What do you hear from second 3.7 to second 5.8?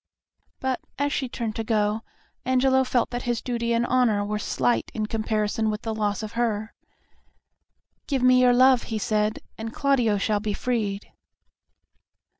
and honor were slight in comparison